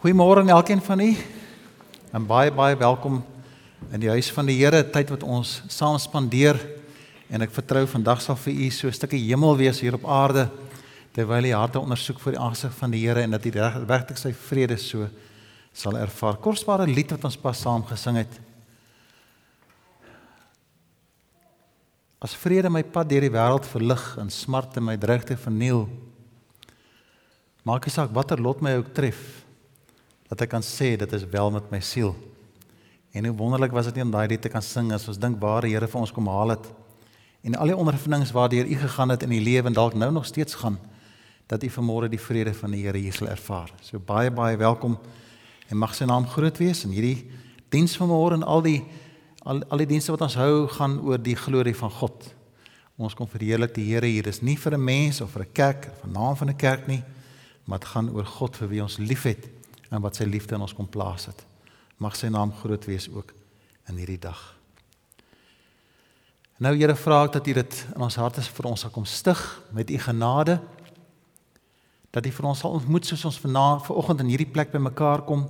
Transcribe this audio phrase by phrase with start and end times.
[0.00, 1.16] Goeiemôre aan elkeen van u.
[2.10, 3.18] En baie baie welkom
[3.92, 6.56] in die huis van die Here, tyd wat ons saam spandeer.
[7.28, 10.48] En ek vertrou vandag sal vir u so 'n stukkie hemel wees hier op aarde
[11.12, 14.32] terwyl u harte ondersoek vir die aangesig van die Here en dat u regtig sy
[14.32, 15.06] vrede so
[15.72, 16.36] sal ervaar.
[16.36, 18.40] Kosbare lied wat ons pas saam gesing het.
[22.20, 25.88] As vrede my pad deur die wêreld verlig en smarte my dreigte verniel.
[27.64, 29.40] Maak nie saak watter lot my ook tref
[30.30, 32.14] dat ek kan sê dit is wel met my siel.
[33.10, 35.40] En hoe wonderlik was dit nie om daai lied te kan sing as ons dink
[35.42, 36.68] waar die Here vir ons kom haal het.
[37.42, 40.28] En al die ondervindings waardeur u gegaan het in die lewe en dalk nou nog
[40.28, 40.78] steeds gaan
[41.50, 43.74] dat u vanmôre die vrede van die Here hier sal ervaar.
[43.82, 45.00] So baie baie welkom
[45.68, 47.26] en mag sy naam groot wees in hierdie
[47.74, 48.84] diens vanmôre en al die
[49.42, 52.34] al al die dienste wat ons hou gaan oor die glorie van God.
[53.00, 54.22] Ons kom verheerlik die Here hier.
[54.22, 56.86] Dis nie vir 'n mens of vir 'n kerk of 'n naam van 'n kerk
[56.86, 57.02] nie,
[57.64, 59.59] maar dit gaan oor God vir wie ons liefhet
[59.90, 61.44] en wat sy liefde in ons kom plaas het.
[62.00, 63.34] Mag sy naam groot wees ook
[63.90, 64.40] in hierdie dag.
[66.60, 69.40] Nou Here vra ek dat U dit in ons harte vir ons sal kom stig
[69.72, 70.58] met U genade.
[72.12, 75.46] Dat U vir ons sal ontmoet soos ons vanaand vanoggend in hierdie plek bymekaar kom.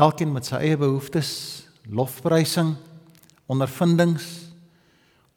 [0.00, 1.30] Elkeen met sy eie behoeftes,
[1.86, 2.74] lofprysing,
[3.46, 4.26] ondervindings.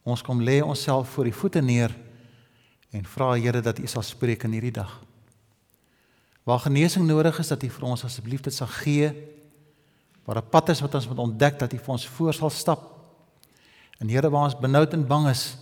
[0.02, 1.94] Ons kom lê onsself voor U voete neer
[2.90, 5.03] en vra Here dat U sal spreek in hierdie dag.
[6.44, 9.12] Waar genesing nodig is dat U vir ons asseblief dit sal gee.
[10.24, 12.90] Waar 'n pad is wat ons moet ontdek dat U vir ons voor sal stap.
[13.98, 15.56] En Here waar ons benoud en bang is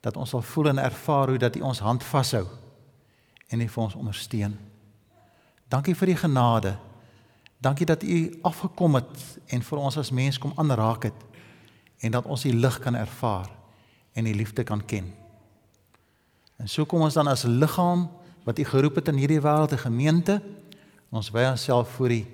[0.00, 2.46] dat ons sal voel en ervaar hoe dat U ons hand vashou
[3.48, 4.58] en U vir ons ondersteun.
[5.68, 6.76] Dankie vir die genade.
[7.58, 11.26] Dankie dat U afgekom het en vir ons as mens kom aanraak het
[11.98, 13.50] en dat ons U lig kan ervaar
[14.12, 15.12] en U liefde kan ken.
[16.56, 18.08] En so kom ons dan as liggaam
[18.50, 20.42] wat U geroep het in hierdie wêreld, 'n gemeente.
[21.10, 22.26] Ons wy onsself voor U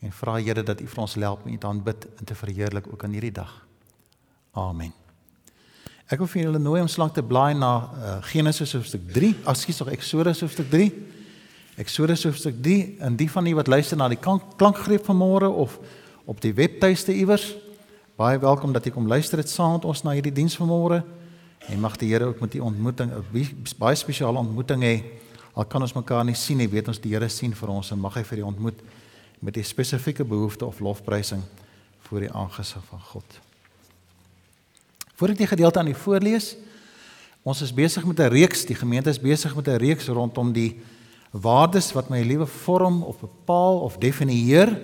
[0.00, 2.86] en vra Here dat U vir ons help om U te aanbid en te verheerlik
[2.92, 3.66] ook aan hierdie dag.
[4.52, 4.92] Amen.
[6.06, 9.76] Ek wil vir julle nooi om slank te blaai na uh, Genesis hoofstuk 3, askies
[9.76, 10.92] tog Eksodus hoofstuk 3.
[11.76, 14.18] Eksodus hoofstuk 3 en die van u wat luister na die
[14.56, 15.78] klankgreep van môre of
[16.24, 17.56] op die webtuiste iewers,
[18.16, 21.04] baie welkom dat u kom luister dit saam met ons na hierdie diens van môre.
[21.66, 25.02] En mag die Here ook met u ontmoeting 'n baie spesiale ontmoeting hê
[25.56, 28.00] Al kan ons mekaar nie sien nie, weet ons die Here sien vir ons en
[28.00, 28.80] mag hy vir die ontmoet
[29.40, 31.42] met 'n spesifieke behoefte of lofprysing
[32.08, 33.24] voor die aangesig van God.
[35.16, 36.56] Voordat die gedeelte aan u voorlees,
[37.42, 40.80] ons is besig met 'n reeks, die gemeente is besig met 'n reeks rondom die
[41.32, 44.80] waardes wat my lewe vorm of bepaal of definieer.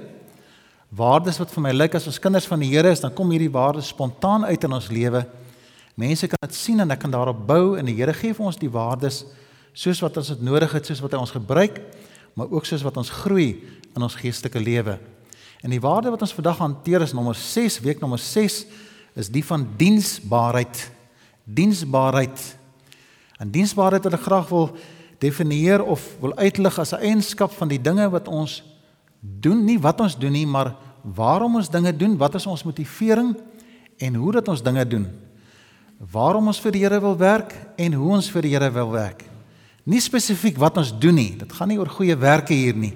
[0.88, 3.50] Waardes wat vir my lyk as ons kinders van die Here is, dan kom hierdie
[3.50, 5.26] waardes spontaan uit in ons lewe.
[5.94, 8.56] Mense kan dit sien en ek kan daarop bou en die Here gee vir ons
[8.56, 9.24] die waardes
[9.72, 11.80] soos wat ons dit nodig het, soos wat hy ons gebruik,
[12.34, 13.62] maar ook soos wat ons groei
[13.96, 14.98] in ons geestelike lewe.
[15.62, 18.64] En die waarde wat ons vandag hanteer is nommer 6, week nommer 6
[19.14, 20.90] is die van diensbaarheid.
[21.44, 22.42] Diensbaarheid.
[23.38, 24.70] En diensbaarheid wat ek graag wil
[25.22, 28.62] definieer of wil uitlig as 'n eienskap van die dinge wat ons
[29.20, 33.36] doen, nie wat ons doen nie, maar waarom ons dinge doen, wat is ons motivering
[33.98, 35.06] en hoe dat ons dinge doen.
[36.12, 39.31] Waarom ons vir die Here wil werk en hoe ons vir die Here wil werk.
[39.88, 41.32] Nie spesifiek wat ons doen nie.
[41.38, 42.94] Dit gaan nie oor goeie werke hier nie.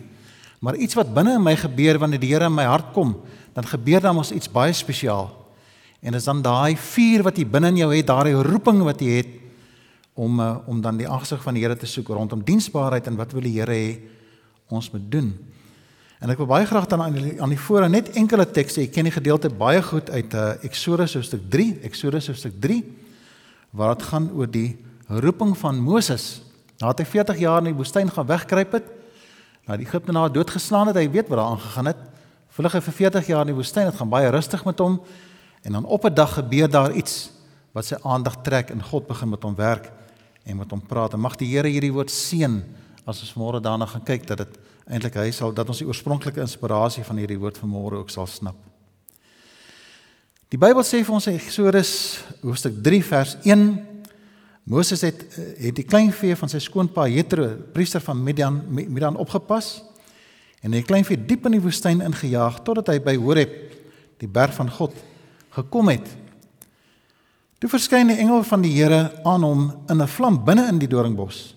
[0.62, 3.16] Maar iets wat binne in my gebeur wanneer die Here in my hart kom,
[3.54, 5.28] dan gebeur dan ons iets baie spesiaal.
[6.00, 9.02] En dit is dan daai vuur wat jy binne in jou het, daai roeping wat
[9.02, 9.34] jy het
[10.16, 13.34] om uh, om dan die aangesig van die Here te soek rondom diensbaarheid en wat
[13.36, 13.98] wil die Here hê
[14.72, 15.34] ons moet doen.
[16.22, 18.94] En ek wil baie graag dan aan die, aan die voor net enkele tekste, ek
[18.94, 22.80] ken die gedeelte baie goed uit uh, Eksodus hoofstuk 3, Eksodus hoofstuk 3
[23.76, 26.45] waar dit gaan oor die roeping van Moses
[26.80, 28.90] Nadat hy 40 jaar in die woestyn gaan wegkruip het,
[29.66, 32.02] na die Egiptenaar doodgeslaan het, hy weet wat daar aangegaan het.
[32.56, 35.00] Vlug hy vir 40 jaar in die woestyn, dit gaan baie rustig met hom
[35.66, 37.30] en dan op 'n dag gebeur daar iets
[37.72, 39.90] wat sy aandag trek en God begin met hom werk
[40.44, 41.12] en met hom praat.
[41.12, 42.62] En mag die Here hierdie woord seën
[43.04, 46.40] as ons môre daarna gaan kyk dat dit eintlik hy sal dat ons die oorspronklike
[46.40, 48.56] inspirasie van hierdie woord van môre ook sal snap.
[50.48, 51.92] Die Bybel sê vir ons in Eksodus
[52.42, 53.64] hoofstuk 3 vers 1
[54.66, 59.76] Moses het eh, het die kleinvee van sy skoonpa Jethro, priester van Midian, Midian opgepas
[60.66, 63.52] en hy kleinvee diep in die woestyn ingejaag totdat hy by Horeb,
[64.18, 64.94] die berg van God,
[65.54, 66.06] gekom het.
[67.62, 70.90] Toe verskyn die engel van die Here aan hom in 'n vlam binne in die
[70.90, 71.54] doringbos.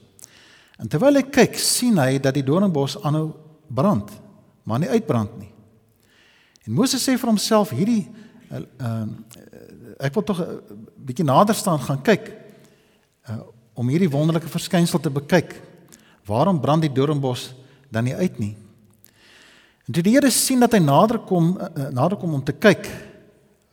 [0.78, 3.34] En terwyl hy kyk, sien hy dat die doringbos aanhou
[3.68, 4.12] brand,
[4.64, 5.52] maar nie uitbrand nie.
[6.66, 8.08] En Moses sê vir homself hierdie
[8.52, 9.08] uh, uh,
[10.00, 10.62] ek wil tog 'n
[10.96, 12.49] bietjie nader staan gaan kyk
[13.30, 13.42] uh,
[13.80, 15.54] om hierdie wonderlike verskynsel te bekyk.
[16.28, 17.54] Waarom brand die doringbos
[17.90, 18.56] dan nie uit nie?
[19.88, 22.90] En toe die Here sien dat hy nader kom, uh, nader kom om te kyk,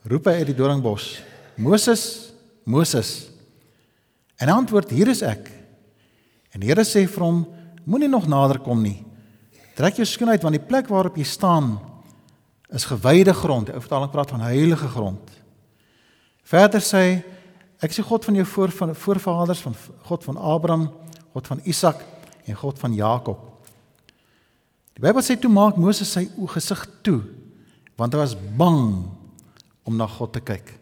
[0.09, 1.19] roep hy uit die doringbos:
[1.57, 2.33] "Moses,
[2.65, 3.29] Moses."
[4.41, 5.51] En hy antwoord: "Hier is ek."
[6.55, 7.45] En die Here sê vir hom:
[7.85, 9.05] "Moenie nog nader kom nie.
[9.77, 11.79] Trek jou skoen uit want die plek waarop jy staan
[12.73, 15.21] is gewyde grond." Die ou vertaling praat van heilige grond.
[16.45, 17.36] Verder sê hy:
[17.81, 20.93] "Ek is die God van jou voor van voorvaders, van God van Abraham,
[21.33, 22.05] God van Isak
[22.47, 23.39] en God van Jakob."
[24.97, 27.21] Die Bybel sê toe maak Moses sy gesig toe
[27.97, 29.05] want hy was bang
[29.89, 30.73] om na God te kyk.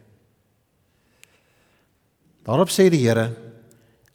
[2.45, 3.31] Daarop sê die Here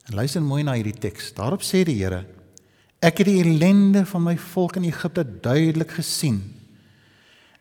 [0.09, 1.31] en luister mooi na hierdie teks.
[1.37, 2.25] Daarop sê die Here:
[3.01, 6.41] Ek het die ellende van my volk in Egipte duidelik gesien.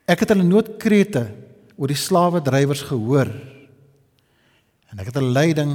[0.08, 1.28] Ek het hulle noodkrete
[1.76, 3.30] oor die slawe drywers gehoor.
[4.92, 5.74] En ek het hulle lyding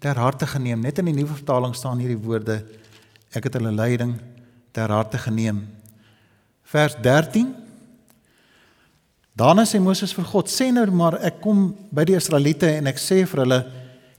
[0.00, 0.80] ter harte geneem.
[0.80, 2.62] Net in die nuwe vertaling staan hierdie woorde:
[3.36, 4.16] Ek het hulle lyding
[4.72, 5.66] ter harte geneem
[6.70, 7.50] vers 13.
[9.34, 12.98] Daarna sê Moses vir God: "Sê nou maar ek kom by die Israeliete en ek
[12.98, 13.60] sê vir hulle: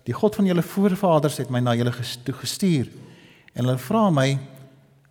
[0.06, 2.90] Die God van julle voorvaders het my na julle gestuur.
[3.56, 4.40] En hulle vra my: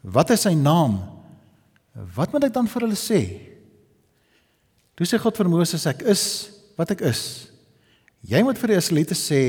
[0.03, 1.01] Wat is sy naam?
[2.15, 3.23] Wat moet ek dan vir hulle sê?"
[4.97, 7.50] Toe sê God vir Moses: "Ek is wat ek is.
[8.20, 9.43] Jy moet vir die Israeliete sê: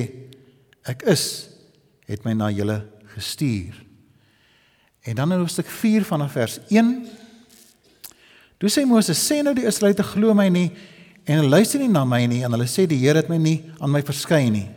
[0.88, 1.50] Ek is
[2.08, 2.82] het my na julle
[3.16, 3.76] gestuur."
[5.02, 6.92] En dan in hoofstuk 4 vanaf vers 1
[8.62, 10.70] Toe sê Moses: "Sê nou die Israeliete glo my nie
[11.26, 13.58] en hulle luister nie na my nie en hulle sê die Here het my nie
[13.80, 14.70] aan my verskyn nie."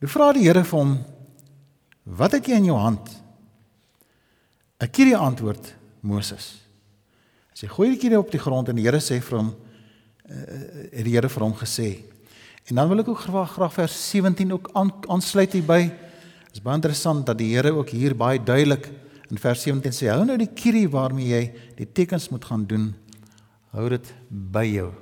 [0.00, 1.04] Toe vra die Here vir hom:
[2.04, 3.12] "Wat het jy in jou hand?"
[4.80, 6.62] Ek gee die antwoord: Moses.
[7.52, 9.54] Hy sê: "Gooi die kierie op die grond en die Here sê vir hom:
[10.30, 10.36] uh,
[10.92, 12.15] het die Here vir hom gesê."
[12.66, 14.70] En dan wil ek ook graag graag vers 17 ook
[15.06, 15.82] aansluit hierby.
[15.88, 18.90] Dit is baie interessant dat die Here ook hier baie duidelik
[19.26, 21.42] In vers 17 sê hou nou die kierie waarmee jy
[21.80, 22.92] die tekens moet gaan doen.
[23.74, 24.92] Hou dit by jou.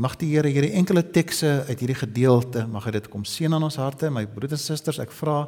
[0.00, 3.66] Mag die Here hierdie enkele tekste uit hierdie gedeelte mag hy dit kom seën aan
[3.68, 4.08] ons harte.
[4.12, 5.42] My broeders en susters, ek vra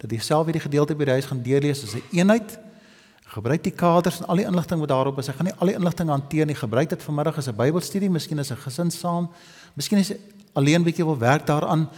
[0.00, 2.56] dat jy self hierdie gedeelte by die huis gaan deurlees as 'n een eenheid.
[3.34, 5.28] Gebruik die kaders en al die inligting wat daarop is.
[5.28, 6.54] Ek gaan nie al die inligting hanteer nie.
[6.54, 9.28] Gebruik dit vanmiddag as 'n Bybelstudie, miskien as 'n gesin saam.
[9.76, 10.12] Miskien is
[10.54, 11.88] alleen bietjie wil werk daaraan.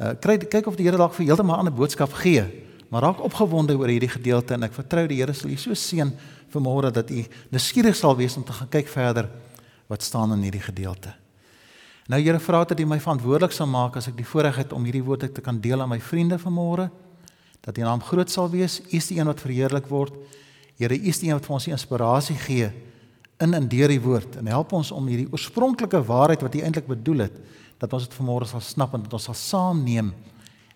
[0.00, 2.44] Uh, kry kyk of die Here dalk vir heeltemal 'n ander boodskap gee
[2.90, 6.10] maar raak opgewonde oor hierdie gedeelte en ek vertrou die Here sal u so seën
[6.50, 7.22] vanmôre dat u
[7.54, 9.28] nuuskierig sal wees om te gaan kyk verder
[9.86, 11.14] wat staan in hierdie gedeelte.
[12.10, 14.84] Nou Here vra dat u my verantwoordelik sal maak as ek die voorreg het om
[14.84, 16.88] hierdie woord te kan deel aan my vriende vanmôre
[17.62, 18.80] dat u naam groot sal wees.
[18.80, 20.14] U is die een wat verheerlik word.
[20.80, 22.72] Here, u is die een wat vir ons die inspirasie gee
[23.40, 26.90] in en deur die woord en help ons om hierdie oorspronklike waarheid wat u eintlik
[26.90, 27.38] bedoel het
[27.80, 30.12] dat ons dit vanmôre sal snap en dat ons sal saamneem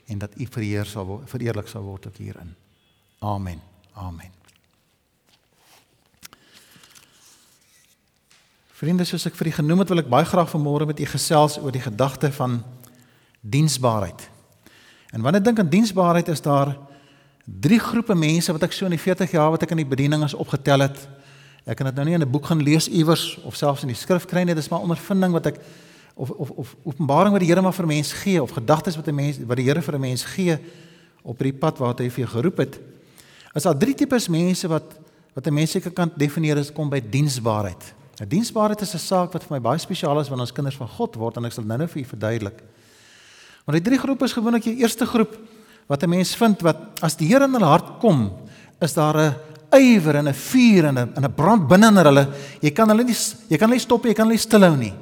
[0.08, 2.54] en dat U verheer sal word, vereerlik sal word ook hierin.
[3.24, 3.60] Amen.
[3.94, 4.32] Amen.
[8.74, 11.60] Vriende, soos ek vir u genoem het, wil ek baie graag vanmôre met u gesels
[11.62, 12.58] oor die gedagte van
[13.40, 14.24] diensbaarheid.
[15.14, 16.72] En wanneer ek dink aan diensbaarheid, is daar
[17.44, 20.24] drie groepe mense wat ek so in die 40 jaar wat ek in die bediening
[20.26, 20.98] is opgetel het.
[21.64, 23.96] Ek kan dit nou nie in 'n boek gaan lees iewers of selfs in die
[23.96, 25.60] skrif kry nie, dis maar ondervinding wat ek
[26.14, 29.14] of of of openbaring wat die Here maar vir mens gee of gedagtes wat 'n
[29.14, 30.58] mens wat die Here vir 'n mens gee
[31.22, 32.80] op die pad waar hy vir jou geroep het.
[33.54, 34.84] Is daar drie tipes mense wat
[35.34, 37.94] wat 'n mens seker kan definieer as kom by diensbaarheid.
[38.18, 40.88] Nou diensbaarheid is 'n saak wat vir my baie spesiaal is wanneer ons kinders van
[40.88, 42.62] God word en ek sal nou-nou vir u verduidelik.
[43.64, 45.38] Maar die drie groepe is gewoonlik die eerste groep
[45.88, 48.32] wat 'n mens vind wat as die Here in hulle hart kom,
[48.80, 49.34] is daar 'n
[49.72, 52.28] ywer en 'n vuur en 'n 'n brand binne in hulle.
[52.60, 53.16] Jy kan hulle nie
[53.48, 54.92] jy kan hulle nie stop jy kan hulle nie stilhou nie.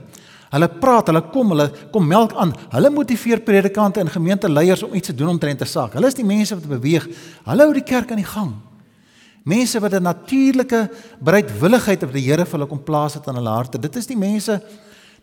[0.52, 2.52] Hulle praat, hulle kom, hulle kom melk aan.
[2.74, 5.94] Hulle motiveer predikante en gemeenteleiers om iets te doen omtrent 'n saak.
[5.94, 7.08] Hulle is die mense wat beweeg.
[7.44, 8.52] Hulle hou die kerk aan die gang.
[9.44, 10.90] Mense wat 'n natuurlike
[11.20, 13.78] bereidwilligheid op die Here vir hulle kom plaas het in hulle harte.
[13.78, 14.62] Dit is die mense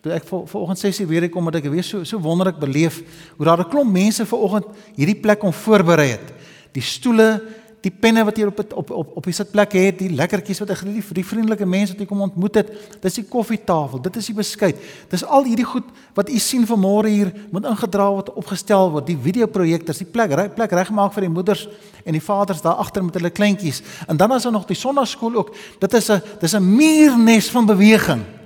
[0.01, 3.03] toe ek vanoggend 6:00 weer kom dat ek weer so so wonderlik beleef
[3.37, 6.33] hoe daar 'n klomp mense vanoggend hierdie plek om voorberei het.
[6.73, 7.41] Die stoele,
[7.85, 10.73] die penne wat jy op het, op op op die sitplek het, die lekkertjies wat
[10.73, 12.71] ek geniet, die, vriendelike mense wat jy kom ontmoet het,
[13.03, 14.81] dis die koffietafel, dit is die beskuit.
[15.11, 19.17] Dis al hierdie goed wat u sien vanmôre hier moet ingedra word, opgestel word, die
[19.19, 21.67] videoprojektors, die plek, reg plek regmaak vir die moeders
[22.03, 23.83] en die vaders daar agter met hulle kleintjies.
[24.07, 25.55] En dan is daar nog die sonnaarskool ook.
[25.79, 28.38] Dit is 'n dis 'n muurnes van beweging.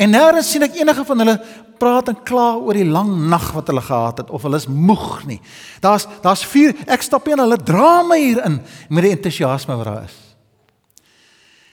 [0.00, 1.36] En nêrens sien ek enige van hulle
[1.80, 5.26] praat en kla oor die lang nag wat hulle gehad het of hulle is moeg
[5.28, 5.40] nie.
[5.84, 9.88] Daar's daar's vier ek stap in hulle dra my hier in met die entoesiasme wat
[9.88, 10.16] daar is.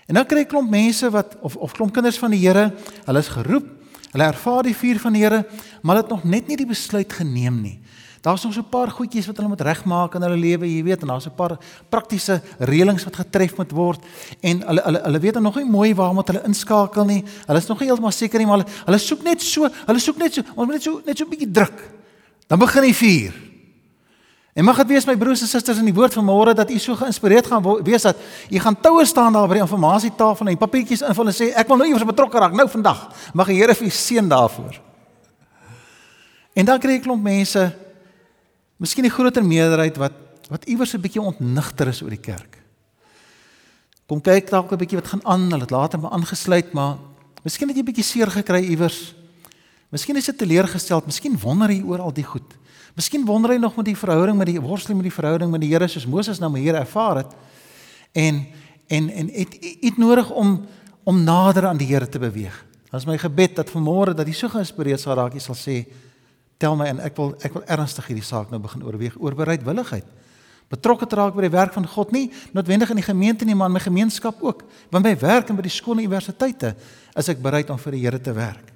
[0.07, 2.69] En dan kry ek klomp mense wat of of klomp kinders van die Here,
[3.07, 3.67] hulle is geroep,
[4.13, 5.41] hulle ervaar die vuur van die Here,
[5.81, 7.77] maar hulle het nog net nie die besluit geneem nie.
[8.21, 11.01] Daar's nog so 'n paar goedjies wat hulle moet regmaak in hulle lewe, jy weet,
[11.01, 11.57] en daar's 'n paar
[11.89, 13.99] praktiese reëlings wat getref moet word
[14.41, 17.23] en hulle hulle hulle weet nog nie mooi waar moet hulle inskakel nie.
[17.45, 20.17] Hulle is nog nie heeltemal seker nie, maar hulle, hulle soek net so, hulle soek
[20.17, 21.91] net so, ons moet net so net so 'n bietjie druk.
[22.47, 23.47] Dan begin die vuur.
[24.57, 26.79] En mag dit wees my broers en susters in die woord van môre dat u
[26.81, 28.17] so geïnspireerd gaan wees dat
[28.49, 31.77] u gaan toue staan daar by die informasietafel en papiertjies invul en sê ek wil
[31.77, 33.03] nou iewers betrokke raak nou vandag.
[33.37, 34.79] Mag die Here vir u seën daarvoor.
[36.57, 37.71] En dan kry 'n klomp mense,
[38.77, 42.57] miskien die groter meerderheid wat wat iewers 'n bietjie ontnigter is oor die kerk.
[44.07, 46.97] Kom kyk dalk 'n bietjie wat gaan aan, hulle het later maar aangesluit, maar
[47.43, 49.13] miskien het jy 'n bietjie seer gekry iewers.
[49.91, 52.55] Miskien is jy teleurgesteld, miskien wonder jy oor al die goed.
[52.95, 55.69] Miskien wonder hy nog met die verhouding met die worsteling met die verhouding met die
[55.69, 57.35] Here soos Moses nou maar hier ervaar het.
[58.11, 58.47] En
[58.87, 60.65] en en het iets nodig om
[61.03, 62.65] om nader aan die Here te beweeg.
[62.91, 65.85] Dit is my gebed dat vanmôre dat jy so geïnspireerd sal raak, jy sal sê
[66.57, 66.99] tel my in.
[66.99, 70.05] Ek wil ek wil ernstig hierdie saak nou begin oorweeg oor bereidwilligheid.
[70.67, 73.69] Betrokke te raak by die werk van God nie noodwendig in die gemeente nie, maar
[73.71, 74.65] in my gemeenskap ook.
[74.91, 76.73] By my werk en by die skool en universiteite
[77.15, 78.73] is ek bereid om vir die Here te werk.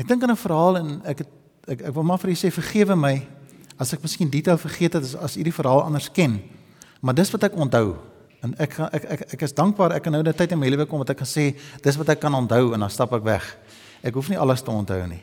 [0.00, 1.30] Ek dink aan 'n verhaal en ek het
[1.68, 3.26] ek ek wil maar vir u sê vergewe my
[3.78, 6.40] as ek miskien detail vergeet het as as u die verhaal anders ken.
[7.00, 8.13] Maar dis wat ek onthou.
[8.44, 10.84] En ek ek ek ek is dankbaar ek kan nou net tyd in my lewe
[10.86, 13.46] kom wat ek kan sê dis wat ek kan onthou en dan stap ek weg.
[14.04, 15.22] Ek hoef nie alles te onthou nie.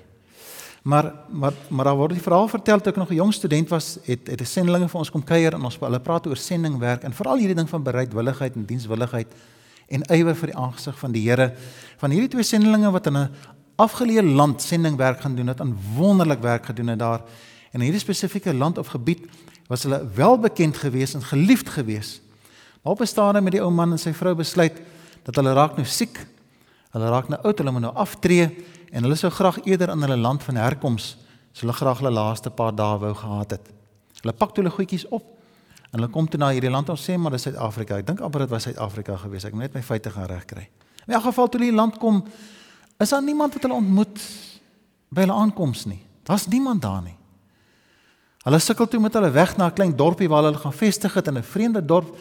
[0.82, 4.00] Maar maar maar daar word die verhaal vertel toe ek nog 'n jong student was,
[4.04, 7.14] het het 'n sendlinge vir ons kom kuier en ons hulle praat oor sendingwerk en
[7.14, 9.28] veral hierdie ding van bereidwilligheid en dienswilligheid
[9.88, 11.54] en ywer vir die aangesig van die Here
[11.98, 13.30] van hierdie twee sendlinge wat in 'n
[13.78, 17.22] afgeleë land sendingwerk gaan doen, het aan wonderlik werk gedoen het daar.
[17.72, 19.28] En in hierdie spesifieke land of gebied
[19.68, 22.22] was hulle welbekend geweest en geliefd geweest.
[22.82, 24.82] Maar op 'n stadium met die ou man en sy vrou besluit
[25.24, 26.28] dat hulle raak nou siek.
[26.92, 30.18] Hulle raak nou oud, hulle moet nou aftree en hulle sou graag eerder in hulle
[30.18, 31.18] land van herkoms,
[31.54, 33.70] so hulle graag hulle laaste paar dae wou gehad het.
[34.22, 35.24] Hulle pak toe hulle goedjies op
[35.92, 37.98] en hulle kom toe na hierdie land ons sê maar dis Suid-Afrika.
[37.98, 39.46] Ek dink amper dit was Suid-Afrika geweest.
[39.46, 40.70] Ek moet net my feite gaan regkry.
[41.08, 42.24] In elk geval toe hulle die land kom,
[43.02, 44.20] Is daar niemand wat hulle ontmoet
[45.10, 46.04] by hulle aankoms nie?
[46.28, 47.16] Daar's niemand daar nie.
[48.46, 51.28] Hulle sukkel toe met hulle weg na 'n klein dorpie waar hulle gaan vestig het
[51.28, 52.18] in 'n vreemde dorp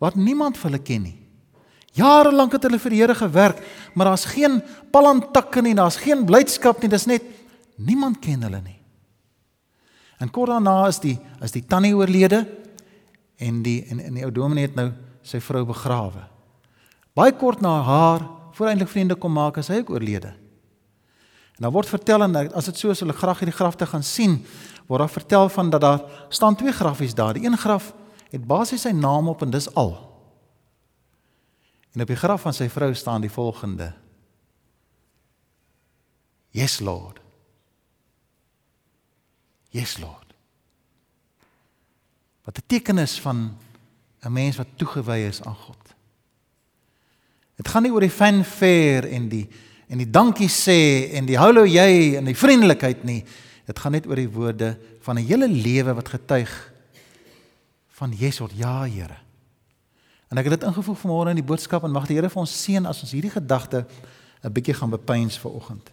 [0.00, 1.16] wat niemand vir hulle ken nie.
[1.98, 3.62] Jare lank het hulle vir die Here gewerk,
[3.94, 4.60] maar daar's geen
[4.94, 7.24] palantakke nie, daar's geen blydskap nie, dis net
[7.76, 8.78] niemand ken hulle nie.
[10.20, 12.44] En kort daarna is die is die tannie oorlede
[13.40, 14.90] en die en, en die ou dominee het nou
[15.26, 16.26] sy vrou begrawe.
[17.16, 18.26] Baie kort na haar
[18.56, 20.34] voor eintlik vriende kom maak as hy ook oorlede.
[21.56, 24.38] En dan word vertel en as dit so is hulle graag hierdie grafte gaan sien,
[24.88, 27.34] word daar vertel van dat daar staan twee grafies daar.
[27.34, 27.92] Die een graf
[28.30, 29.96] het basies sy naam op en dis al.
[31.92, 33.92] En op die graf van sy vrou staan die volgende:
[36.54, 37.18] Yes Lord.
[39.70, 40.34] Yes Lord.
[42.44, 43.56] Wat 'n teken is van
[44.22, 45.94] 'n mens wat toegewy is aan God.
[47.56, 49.48] Dit gaan nie oor die fanfare en die
[49.86, 53.24] en die dankie sê en die hallo jy en die vriendelikheid nie.
[53.66, 56.69] Dit gaan net oor die woorde van 'n hele lewe wat getuig
[58.00, 59.16] van Jesus, ja Here.
[60.28, 62.52] En ek het dit ingevoeg vanmôre in die boodskap en mag die Here vir ons
[62.62, 63.84] seën as ons hierdie gedagte
[64.40, 65.90] 'n bietjie gaan bepeins vir oggend.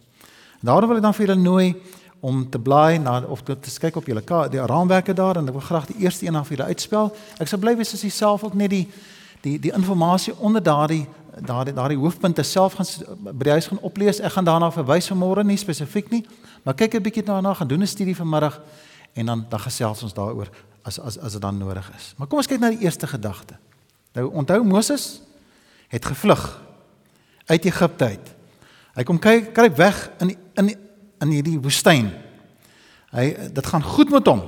[0.60, 1.76] Daarom wil ek dan vir julle nooi
[2.20, 5.60] om te blaai na of te kyk op julle die raamwerke daar en ek wil
[5.60, 7.12] graag die eerste een af julle uitspel.
[7.38, 8.88] Ek sal bly wees as jy self ook net die
[9.42, 11.06] die die inligting onder daardie
[11.44, 12.86] daardie daardie hoofpunte self gaan
[13.20, 14.20] by die huis gaan oplees.
[14.20, 16.24] Ek gaan daarna verwys vanmôre nie spesifiek nie,
[16.64, 18.60] maar kyk 'n bietjie daarna, gaan doen 'n studie vanmiddag
[19.14, 20.48] en dan dan gesels ons daaroor
[20.88, 22.12] as as as dit dan nodig is.
[22.16, 23.58] Maar kom ons kyk na die eerste gedagte.
[24.16, 25.20] Nou onthou Moses
[25.92, 26.44] het gevlug
[27.48, 28.30] uit Egipte uit.
[28.98, 30.74] Hy kom kyk kry weg in in
[31.18, 32.12] in hierdie woestyn.
[33.14, 34.40] Hy dit gaan goed met hom.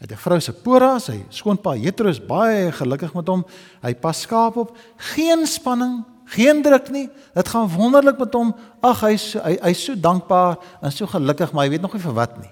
[0.00, 3.44] Hy het 'n vrou se Pora, sy skoonpa Jethro is baie gelukkig met hom.
[3.82, 4.76] Hy pas skaap op.
[4.96, 7.08] Geen spanning, geen druk nie.
[7.34, 8.54] Dit gaan wonderlik met hom.
[8.80, 12.14] Ag, hy's hy, hy's so dankbaar en so gelukkig, maar hy weet nog nie vir
[12.14, 12.50] wat nie.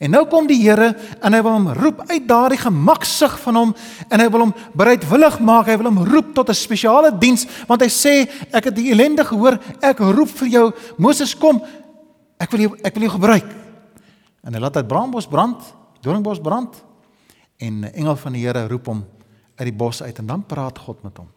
[0.00, 3.74] En nou kom die Here en hy wil hom roep uit daardie gemaksig van hom
[4.08, 5.68] en hy wil hom bereidwillig maak.
[5.68, 8.14] Hy wil hom roep tot 'n spesiale diens want hy sê
[8.50, 9.60] ek het die ellende gehoor.
[9.82, 10.72] Ek roep vir jou.
[10.96, 11.60] Moses kom.
[12.40, 13.44] Ek wil jou ek wil jou gebruik.
[14.42, 15.60] En hy laat dit braambos brand
[16.00, 16.82] doringbos brand
[17.58, 19.04] en 'n engel van die Here roep hom
[19.56, 21.28] uit die bos uit en dan praat God met hom.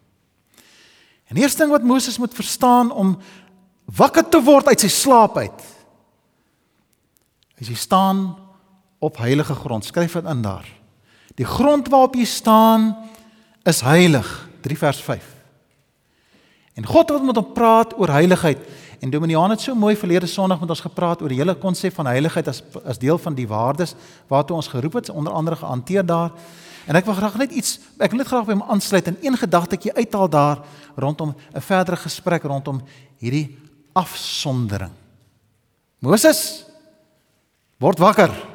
[1.28, 3.18] En eerste ding wat Moses moet verstaan om
[3.84, 5.62] wakker te word uit sy slaap uit.
[7.54, 8.36] Hy staan
[9.04, 9.84] op heilige grond.
[9.84, 10.66] Skryf dit in daar.
[11.34, 12.92] Die grond waarop jy staan
[13.62, 14.48] is heilig.
[14.60, 15.30] 3 vers 5.
[16.74, 18.58] En God wil met hom praat oor heiligheid
[19.04, 22.06] En Dominiaan het so mooi verlede Sondag met ons gepraat oor die hele konsep van
[22.08, 23.92] heiligheid as as deel van die waardes
[24.32, 26.30] waartoe ons geroep het, onder andere gehanteer daar.
[26.88, 29.36] En ek wil graag net iets ek wil net graag by hom aansluit en een
[29.36, 30.64] gedagtetjie uithaal daar
[30.96, 32.80] rondom 'n verdere gesprek rondom
[33.20, 33.58] hierdie
[33.92, 34.92] afsondering.
[36.00, 36.64] Moses
[37.78, 38.53] word wakker.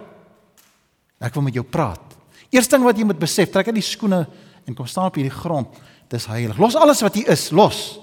[1.19, 2.17] Ek wil met jou praat.
[2.49, 4.23] Eerste ding wat jy moet besef, trek uit die skoene
[4.65, 5.79] en kom staan op hierdie grond.
[6.09, 6.57] Dis heilig.
[6.57, 7.99] Los alles wat jy is, los.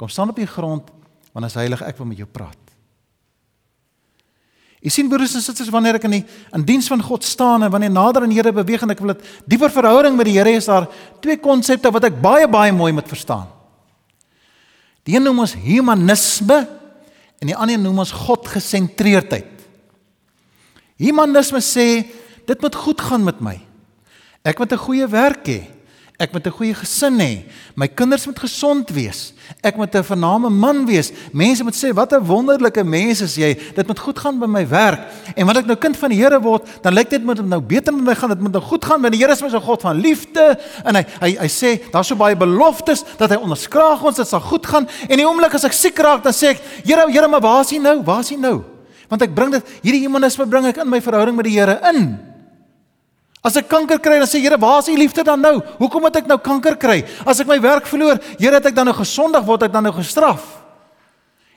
[0.00, 0.90] Kom staan op die grond
[1.34, 1.82] want is heilig.
[1.82, 2.60] Ek wil met jou praat.
[4.84, 7.72] Jy sien broers en susters wanneer ek in die in diens van God staan en
[7.72, 10.50] wanneer nader aan die Here beweeg en ek wil 'n dieper verhouding met die Here
[10.50, 10.86] hê, is daar
[11.20, 13.48] twee konsepte wat ek baie baie mooi moet verstaan.
[15.04, 16.68] Die een noem ons humanisme
[17.40, 19.52] en die ander noem ons God-gesentreerdheid.
[20.98, 22.04] Humanisme sê
[22.46, 23.60] dit moet goed gaan met my.
[24.44, 25.62] Ek moet 'n goeie werk hê.
[26.14, 27.42] Ek moet 'n goeie gesin hê.
[27.74, 29.32] My kinders moet gesond wees.
[29.62, 31.10] Ek moet 'n vername man wees.
[31.32, 33.58] Mense moet sê wat 'n wonderlike mens is jy.
[33.74, 35.00] Dit moet goed gaan by my werk.
[35.34, 37.92] En wanneer ek nou kind van die Here word, dan lyk dit moet nou beter
[37.92, 38.28] met my gaan.
[38.28, 40.94] Dit moet nou goed gaan want die Here is my so God van liefde en
[40.94, 44.66] hy hy hy sê daar's so baie beloftes dat hy onderskraag ons dit sal goed
[44.66, 44.86] gaan.
[45.08, 47.70] En die oomblik as ek siek raak, dan sê ek, Here, Here, maar waar is
[47.70, 48.02] hy nou?
[48.04, 48.62] Waar is hy nou?
[49.08, 52.33] Want ek bring dit hierdie humanisme bring ek in my verhouding met die Here in.
[53.44, 55.58] As ek kanker kry, dan sê Here, waar is u liefde dan nou?
[55.76, 57.02] Hoekom het ek nou kanker kry?
[57.28, 59.92] As ek my werk verloor, Here, het ek dan nou gesondig word ek dan nou
[59.98, 60.64] gestraf?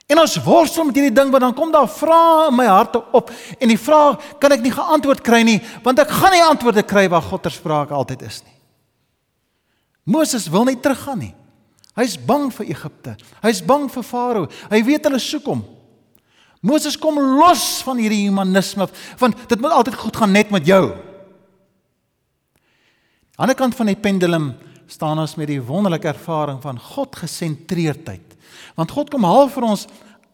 [0.07, 3.31] En ons worstel met hierdie ding want dan kom daar vrae in my hart op
[3.59, 7.09] en die vraag kan ek nie geantwoord kry nie want ek gaan nie antwoorde kry
[7.11, 8.55] waar God ter sprake altyd is nie.
[10.07, 11.33] Moses wil nie teruggaan nie.
[11.99, 13.17] Hy's bang vir Egipte.
[13.43, 14.47] Hy's bang vir Farao.
[14.71, 15.65] Hy weet hulle soek hom.
[16.63, 18.87] Moses kom los van hierdie humanisme
[19.19, 20.85] want dit moet altyd goed gaan net met jou.
[23.37, 24.45] Aan die ander kant van die pendulum
[24.89, 28.33] staan ons met die wonderlike ervaring van God gesentreerdheid.
[28.73, 29.83] Want God kom haal vir ons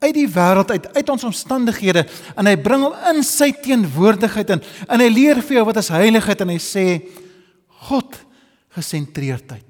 [0.04, 2.06] uit die wêreld uit uit ons omstandighede
[2.40, 5.92] en hy bring hom in sy teenwoordigheid in en hy leer vir jou wat is
[5.92, 6.86] heiligheid en hy sê
[7.90, 8.16] God
[8.76, 9.68] gesentreerdheid.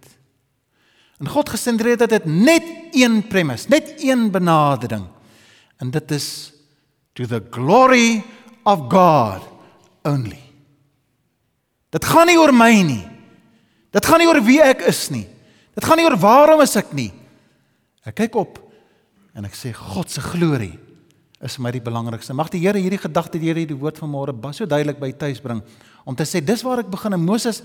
[1.17, 5.07] En God gesentreerdheid het net een premise, net een benadering.
[5.81, 6.27] En dit is
[7.17, 8.21] to the glory
[8.61, 9.41] of God
[10.05, 10.41] only.
[11.93, 13.01] Dit gaan nie oor my nie.
[13.93, 15.27] Dit gaan nie oor wie ek is nie.
[15.77, 17.11] Dit gaan nie oor waarom is ek nie.
[18.03, 18.57] Ek kyk op
[19.37, 20.75] en ek sê God se glorie
[21.43, 22.33] is my die belangrikste.
[22.33, 25.61] Mag die Here hierdie gedagte deur hierdie woord van môre so duidelik by tuis bring
[26.05, 27.61] om te sê dis waar ek begin en Moses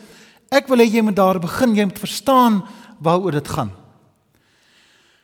[0.50, 2.62] ek wil hê jy moet daar begin jy moet verstaan
[3.00, 3.70] waaroor dit gaan.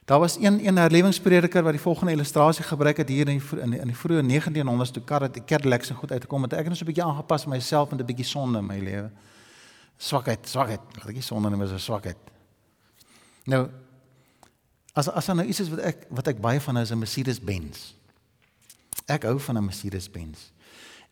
[0.04, 3.70] Daar was een een herlewingsprediker wat die volgende illustrasie gebruik het hier in die, in
[3.70, 6.52] die, in die vroeë 1900s toe kar het Cadillacs en goed uitgekom het.
[6.52, 9.10] Ek het net so 'n bietjie aangepas myself met 'n bietjie sonde in my lewe
[9.96, 10.80] swakheid, swakheid.
[10.96, 12.18] Laat ek nie sonder neem as 'n swakheid.
[13.46, 13.68] Nou
[14.94, 17.40] as as dan nou iets is wat ek wat ek baie van is 'n Mercedes
[17.40, 17.94] Benz.
[19.06, 20.50] Ek hou van 'n Mercedes Benz.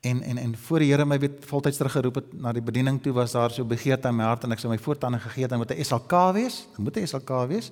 [0.00, 3.12] En en en voor die Here my weet voltyds teruggeroep het na die bediening toe
[3.12, 5.58] was daar so begeerte in my hart en ek sou my voortande gegee het en
[5.58, 6.66] moet 'n SLK wees.
[6.68, 7.70] Dit moet 'n SLK wees.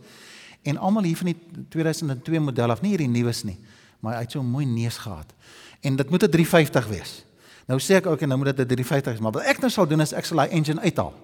[0.62, 1.36] En almal hier van die
[1.68, 3.58] 2002 model af, nie hierdie nuus nie,
[4.00, 5.32] maar hy het so 'n mooi neus gehad.
[5.80, 7.24] En dit moet 'n 350 wees.
[7.66, 9.70] Nou sê ek ook en nou moet dit 'n 350 is, maar wat ek nou
[9.70, 11.14] sal doen is ek sal daai engine uithaal.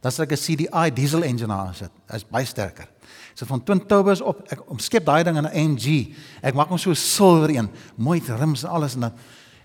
[0.00, 1.90] Dan sal ek 'n CDI diesel engine aan sit.
[2.12, 2.88] Is baie sterker.
[3.34, 6.14] So van twin turbos op, ek omskep daai ding in 'n AMG.
[6.42, 9.12] Ek maak hom so silwer een, mooi rims en alles en dan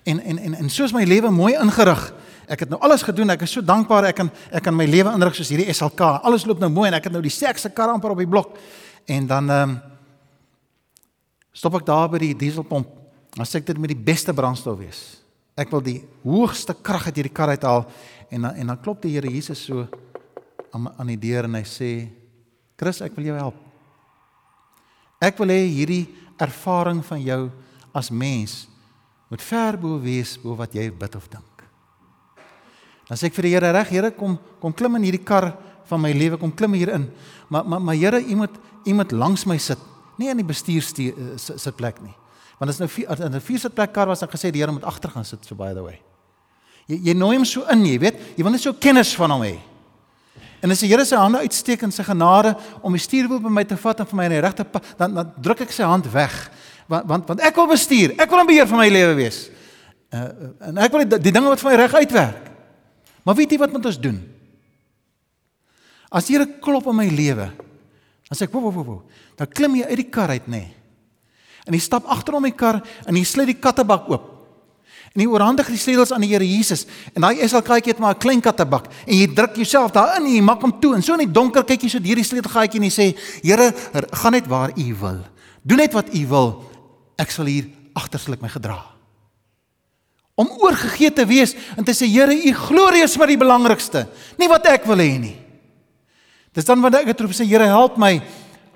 [0.07, 2.13] en en en en soos my lewe mooi ingerig.
[2.47, 3.29] Ek het nou alles gedoen.
[3.29, 5.99] Ek is so dankbaar ek kan ek kan my lewe inrig soos hierdie SLK.
[6.23, 8.55] Alles loop nou mooi en ek het nou die sterkste kar amper op die blok.
[9.05, 9.77] En dan ehm um,
[11.51, 12.87] stop ek daar by die dieselpomp.
[13.35, 15.01] Dan sê ek dit met die beste brandstof wees.
[15.57, 17.87] Ek wil die hoogste krag uit hierdie kar uithaal
[18.29, 19.87] en dan en dan klop die Here Jesus so
[20.71, 21.91] aan aan die deur en hy sê
[22.77, 23.57] Chris, ek wil jou help.
[25.17, 26.05] Ek wil hê hierdie
[26.37, 27.39] ervaring van jou
[27.89, 28.67] as mens
[29.31, 31.63] moet ver bo wees bo wat jy bid of dink.
[33.07, 35.55] Dan sê ek vir die Here reg, Here kom kom klim in hierdie kar
[35.87, 37.09] van my lewe, kom klim hier in.
[37.49, 39.79] Maar maar maar Here, u moet u moet langs my sit,
[40.19, 40.85] nie in die bestuur
[41.39, 42.13] sit plek nie.
[42.57, 45.09] Want as nou vier, in 'n viersitplek kar was dan gesê die Here moet agter
[45.09, 46.01] gaan sit so by the way.
[46.87, 49.41] Jy jy nooi hom so in, jy weet, jy wil net so kennis van hom
[49.41, 49.59] hê.
[50.63, 53.63] En as die Here sy hande uitsteek in sy genade om die stuurwiel by my
[53.63, 54.65] te vat en vir my in die regte
[54.97, 56.49] dan dan druk ek sy hand weg.
[56.87, 58.15] Want want want ek wil bestuur.
[58.17, 59.49] Ek wil in beheer van my lewe wees.
[60.11, 62.51] Uh, en ek wil die, die dinge wat vir my reg uitwerk.
[63.23, 64.17] Maar weet jy wat moet ons doen?
[66.09, 67.51] As die Here klop in my lewe,
[68.29, 69.03] dan sê ek, "Wo wo wo wo."
[69.35, 70.47] Dan klim jy uit die kar uit.
[70.47, 70.76] Nee
[71.67, 74.33] en hy stap agter hom die kar en hy sluit die kattebak oop.
[75.13, 76.85] En hy oorhandig die sleutels aan die Here Jesus.
[77.15, 80.25] En daai is al kykie het maar 'n klein kattebak en jy druk jouself daarin
[80.25, 82.23] en jy maak hom toe en so in die donker kyk jy so deur die
[82.23, 83.73] sleutelgaatjie en jy sê Here,
[84.11, 85.25] gaan net waar U wil.
[85.63, 86.63] Doen net wat U wil.
[87.17, 88.77] ek sal hier agterslik my gedra.
[90.37, 94.47] Om oorgegee te wees en te sê Here, u glorie is maar die belangrikste, nie
[94.47, 95.35] wat ek wil hê nie.
[96.53, 98.21] Dis dan wanneer ek roep sê Here, help my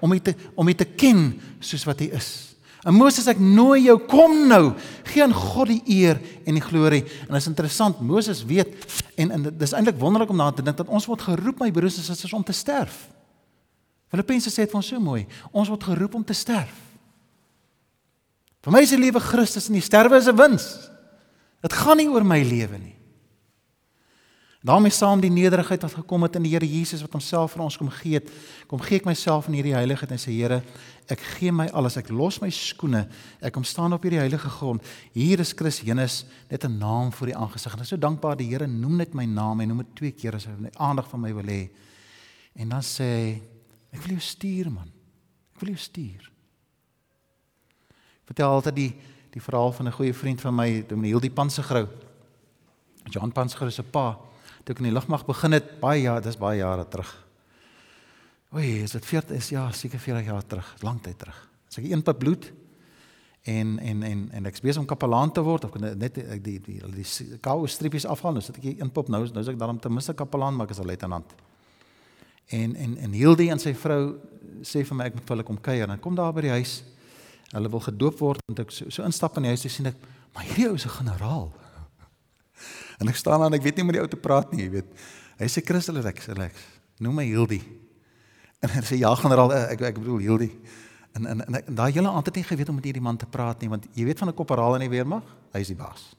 [0.02, 2.51] om u te om u te ken soos wat u is.
[2.88, 4.74] En Moses ek nooi jou kom nou.
[5.12, 6.18] Gee aan God die eer
[6.50, 7.04] en die glorie.
[7.28, 8.74] En dit is interessant, Moses weet
[9.22, 12.00] en en dis eintlik wonderlik om na te dink dat ons word geroep my broers
[12.02, 13.04] en susters om te sterf.
[14.12, 15.28] Filippense sê dit van so mooi.
[15.52, 16.74] Ons word geroep om te sterf.
[18.62, 20.66] Vir my is die lewe Christus en die sterwe is 'n wins.
[21.62, 22.96] Dit gaan nie oor my lewe nie.
[24.62, 27.78] Daarmee saam die nederigheid wat gekom het in die Here Jesus wat homself vir ons
[27.78, 28.32] kom gee het.
[28.68, 30.62] Kom gee ek myself in hierdie heiligheid en sê Here,
[31.10, 31.98] ek gee my alles.
[31.98, 33.08] Ek los my skoene.
[33.42, 34.86] Ek kom staan op hierdie heilige grond.
[35.14, 37.74] Hier is Christus Jenes net 'n naam voor die aangesig.
[37.74, 39.60] Ek is so dankbaar die Here noem net my naam.
[39.60, 41.70] Hy noem dit twee keer as hy aandag van my wil hê.
[42.56, 43.42] En dan sê hy,
[43.94, 44.92] ek wil jou stuur man.
[45.56, 46.32] Ek wil jou stuur
[48.32, 48.92] vertel altyd die
[49.32, 51.88] die verhaal van 'n goeie vriend van my, Dominee Hildie Pansegrou.
[53.10, 54.20] Jan Pansegrou se pa,
[54.64, 57.12] toe ek in die lugmag begin het, baie jaar, dis baie jare terug.
[58.56, 61.38] Oei, is dit 40 is ja, seker 40 jaar terug, lang tyd terug.
[61.70, 62.50] As ek een pap bloed
[63.48, 66.78] en en en en ek besig om kapelaan te word of net ek die die
[66.82, 69.80] die, die koue striepies afhaal, nou sit ek een pap nou, nou is ek daarom
[69.80, 71.34] ten minste kapelaan, maar ek is 'n luitenant.
[72.50, 74.20] En en en Hildie en sy vrou
[74.62, 76.84] sê vir my ek moet vir hulle kom kuier en kom daar by die huis
[77.52, 79.98] Hulle wil gedoop word en ek so, so instap in die huis en sien ek,
[80.36, 81.52] maar hierdie ou is 'n generaal.
[83.02, 84.76] En ek staan daar en ek weet nie met die ou te praat nie, jy
[84.78, 85.04] weet.
[85.42, 86.66] Hy sê Christel Rex, Rex.
[87.02, 87.60] Noem my Hildy.
[88.62, 90.52] En hy sê ja generaal, eh, ek ek bedoel Hildy.
[91.18, 93.26] En en, en, en daai hele aand het nie geweet om met hierdie man te
[93.26, 96.12] praat nie, want jy weet van 'n korporaal in die weermag, hy is die baas.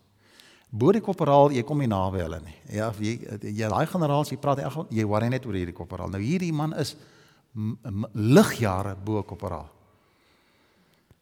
[0.68, 2.56] Bo die korporaal, jy kom nie naby hulle nie.
[2.72, 6.10] Ja, jy jy daai generaal, jy praat jy, jy worry net oor hierdie korporaal.
[6.10, 6.96] Nou hierdie man is
[8.14, 9.68] ligjare bo korporaal.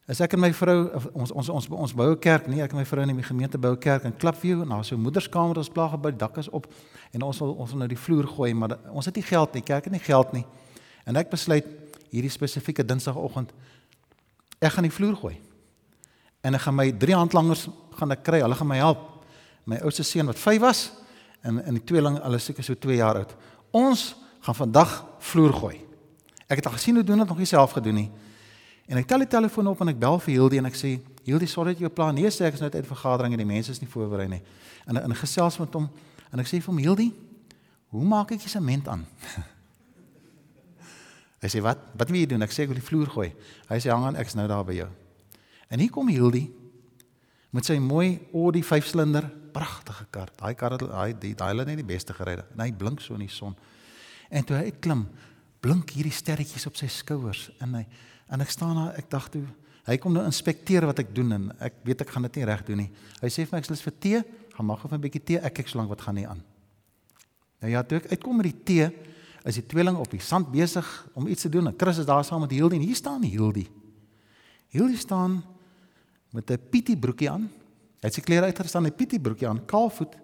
[0.09, 0.77] As ek en my vrou
[1.13, 3.59] ons ons ons ons bou 'n kerk, nie ek en my vrou in die gemeente
[3.59, 6.37] bou 'n kerk in Klapview en daar so 'n moederskamer wat ons plaag by dak
[6.39, 6.67] is op
[7.13, 9.63] en ons wil ons wil nou die vloer gooi, maar ons het nie geld nie,
[9.63, 10.47] kerk het nie geld nie.
[11.05, 11.65] En ek besluit
[12.11, 13.53] hierdie spesifieke Dinsdagoggend
[14.61, 15.41] ek gaan die vloer gooi.
[16.41, 19.25] En ek gaan my drie handlangers gaan ek kry, hulle gaan my help.
[19.65, 20.91] My oudste seun wat 5 was
[21.43, 23.35] en en die tweeling, hulle seker so 2 jaar oud.
[23.71, 25.77] Ons gaan vandag vloer gooi.
[26.49, 28.11] Ek het al gesien hoe doen dit nog nie self gedoen nie.
[28.91, 31.47] En ek tel die telefoon op en ek bel vir Hildie en ek sê Hildie,
[31.47, 33.71] sorry dat jy 'n plan nee sê ek is nou uit vergadering en die mense
[33.71, 34.43] is nie voorberei nie.
[34.87, 35.89] En in gesels met hom
[36.33, 37.13] en ek sê vir hom Hildie,
[37.91, 39.07] hoe maak ek die sement aan?
[41.43, 41.79] Hy sê wat?
[41.97, 42.43] Wat wil jy doen?
[42.43, 43.33] Ek sê ek wil die vloer gooi.
[43.69, 44.89] Hy sê hang aan, ek's nou daar by jou.
[45.71, 46.51] En hier kom Hildie
[47.55, 50.29] met sy mooi Audi 5-silinder, pragtige kar.
[50.37, 52.37] Daai kar het daai die daai hulle net die beste gery.
[52.59, 53.57] Hy blink so in die son.
[54.31, 55.07] En toe hy klim,
[55.63, 57.87] blink hierdie sterretjies op sy skouers en hy
[58.31, 59.43] En ek staan daar, ek dink toe,
[59.89, 62.63] hy kom nou inspekteer wat ek doen en ek weet ek gaan dit nie reg
[62.67, 62.91] doen nie.
[63.21, 64.23] Hy sê vir my ek sal vir tee,
[64.55, 66.43] gaan maak of 'n bietjie tee, ek kyk so lank wat gaan nie aan.
[67.61, 68.91] Nou ja, toe ek uitkom met die tee,
[69.45, 71.67] is die tweeling op die sand besig om iets te doen.
[71.67, 73.67] En Chris is daar saam met Hildy en hier staan Hildy.
[74.69, 75.43] Hildy staan
[76.31, 77.51] met 'n pietie broekie aan.
[78.01, 80.17] Hy het sy klere uitgestaan, 'n pietie broekie aan, kaalvoet,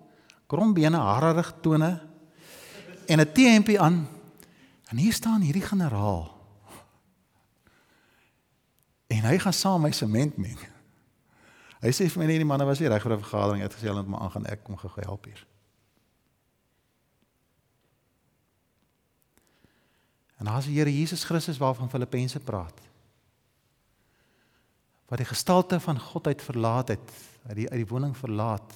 [0.46, 2.00] krombene, harerig tone
[3.06, 4.06] en 'n T-hempie aan.
[4.90, 6.35] En hier staan hierdie generaal
[9.16, 10.58] En hy gaan saam my sement meng.
[11.80, 13.62] Hy sê vir my nee, die manne was nie reg vir 'n vergadering.
[13.62, 14.46] Hy het gesê hulle moet maar aangaan.
[14.46, 15.46] Ek kom gou help hier.
[20.38, 22.80] En as die Here Jesus Christus waarvan Filippense praat,
[25.08, 27.12] wat die gestalte van God uit verlaat het,
[27.48, 28.74] uit die uit die woning verlaat.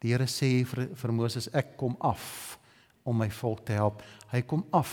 [0.00, 2.58] Die Here sê vir vir Moses, ek kom af
[3.02, 4.02] om my volk te help.
[4.30, 4.92] Hy kom af.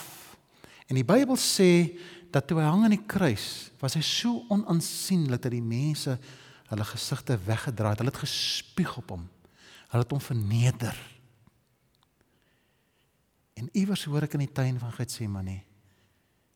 [0.87, 1.99] En die Bybel sê
[2.33, 6.17] dat toe hy hang aan die kruis, was hy so onaansienlik dat die mense
[6.67, 8.01] hulle gesigte weggedraai het.
[8.03, 9.27] Hulle het gespieg op hom.
[9.91, 10.97] Hulle het hom verneder.
[13.57, 15.61] En iewers hoor ek in die tuin van Getsemane.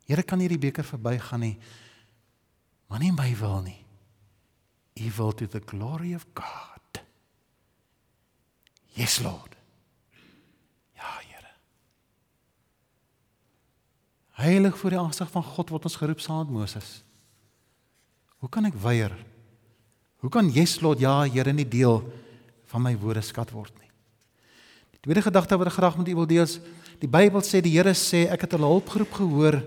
[0.09, 1.55] Here kan hierdie beker verbygaan nie.
[2.91, 3.79] Maar nie my wil nie.
[4.99, 7.01] U wil to the glory of God.
[8.99, 9.60] Yes Lord.
[14.41, 17.03] Heilig voor die aangesig van God word ons geroep met Moses.
[18.41, 19.13] Hoe kan ek weier?
[20.21, 22.01] Hoe kan yes Lord ja Here nie deel
[22.71, 23.89] van my woordeskat word nie?
[24.97, 26.57] Die tweede gedagte wat ek graag met u wil deel is
[27.01, 29.61] die Bybel sê die Here sê ek het 'n hulpgroep gehoor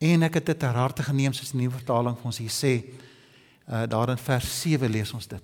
[0.00, 2.84] en ek het dit ter harte geneem soos die nuwe vertaling vir ons hier sê.
[3.68, 5.42] Uh daar in vers 7 lees ons dit.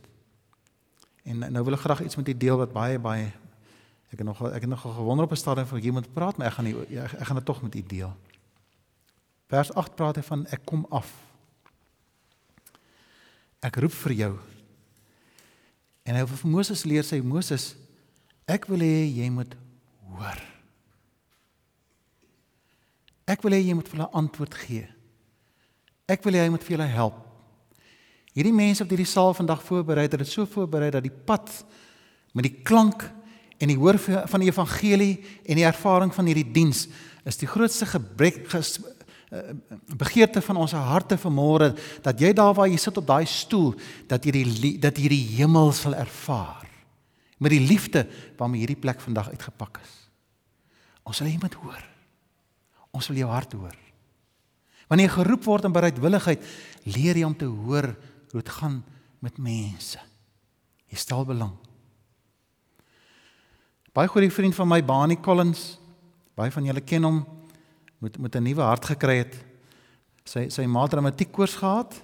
[1.25, 3.33] En nou wil ek graag iets met u deel wat baie baie
[4.13, 6.47] Ek het nog ek het nog gewonder op 'n stadium of ek iemand praat, maar
[6.47, 8.17] ek gaan nie ek, ek gaan dit tog met u deel.
[9.49, 11.09] Vers 8 praat hy van ek kom af.
[13.61, 14.39] Ek roep vir jou.
[16.03, 17.75] En hy wil vir Moses leer sê Moses,
[18.47, 19.57] ek wil hê jy moet
[20.09, 20.41] hoor.
[23.25, 24.89] Ek wil hê jy moet vir hulle antwoord gee.
[26.09, 27.21] Ek wil hê jy moet vir hulle help.
[28.33, 31.65] Hierdie mense wat hierdie saal vandag voorberei het, het dit so voorberei dat die pad
[32.33, 33.05] met die klank
[33.63, 35.15] en die hoor van die evangelie
[35.47, 36.89] en die ervaring van hierdie diens
[37.29, 38.75] is die grootste gebrek ges,
[39.31, 39.55] uh,
[39.95, 41.71] begeerte van ons harte vanmôre
[42.03, 43.71] dat jy daar waar jy sit op daai stoel
[44.11, 46.67] dat jy die dat jy die hemel sal ervaar
[47.43, 48.05] met die liefde
[48.39, 49.95] waarmee hierdie plek vandag uitgepak is.
[51.03, 51.81] Ons wil iemand hoor.
[52.95, 53.75] Ons wil jou hart hoor.
[54.87, 56.45] Wanneer jy geroep word in bereidwilligheid,
[56.87, 57.89] leer jy om te hoor
[58.31, 58.79] hoe dit gaan
[59.25, 59.99] met mense.
[60.93, 61.57] Jy stel belang.
[63.93, 65.75] Baie goeie vriend van my, Bani Collins,
[66.33, 67.19] baie van julle ken hom,
[68.01, 69.35] moet met 'n nuwe hart gekry het.
[70.25, 72.01] Sy sy ma het reumatiek koors gehad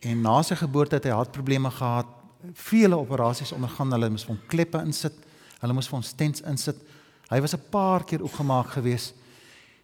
[0.00, 2.06] en na sy geboorte het hy hartprobleme gehad.
[2.52, 5.14] Vele operasies ondergaan, hulle moes van kleppe insit,
[5.60, 6.76] hulle moes van stents insit.
[7.30, 9.14] Hy was 'n paar keer opgemaak geweest.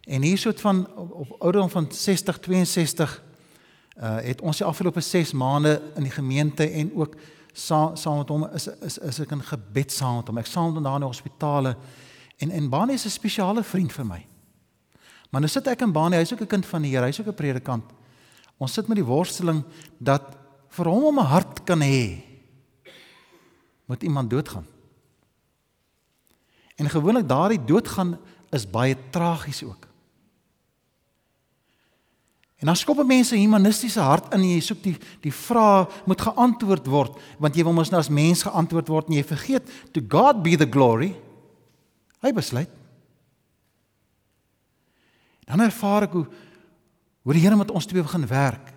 [0.07, 3.23] En hier soort van op, op ouderdom van 60 62
[3.97, 7.15] uh het ons die afgelope 6 maande in die gemeente en ook
[7.53, 10.37] saam saam met hom is is is ek in gebed saam met hom.
[10.37, 11.75] Ek saam met hom daar in die hospitale
[12.37, 14.25] en en Bani is 'n spesiale vriend vir my.
[15.31, 17.27] Maar nou sit ek in Bani, hy's ook 'n kind van die Here, hy's ook
[17.27, 17.83] 'n predikant.
[18.57, 19.63] Ons sit met die worsteling
[19.97, 20.37] dat
[20.69, 22.23] vir hom om 'n hart kan hê
[23.85, 24.65] moet iemand doodgaan.
[26.75, 29.90] En gewoonlik daardie doodgaan is baie tragies ook.
[32.61, 36.21] En dan skop mense 'n humanistiese hart in en jy soek die die vrae moet
[36.21, 40.01] geantwoord word want jy wil mos nou as mens geantwoord word en jy vergeet to
[40.07, 41.15] God be the glory.
[42.21, 42.69] Hy besluit.
[45.45, 46.27] Dan ervaar ek hoe
[47.23, 48.73] hoe die Here met ons twee begin werk.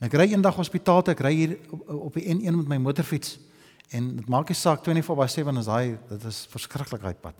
[0.00, 3.38] En ek ry eendag hospitaal toe, ek ry hier op, die N1 met my motorfiets
[3.90, 7.34] en dit maak nie saak 24/7 as hy dit is verskriklik daai pad.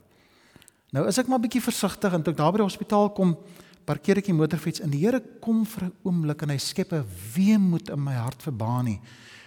[0.92, 3.36] Nou is ek maar bietjie versigtig en toe ek daar by die hospitaal kom
[3.84, 7.06] parkeer ek die motorfiets en die Here kom vir 'n oomblik en hy skep 'n
[7.34, 9.00] weemoed in my hart vir Bani.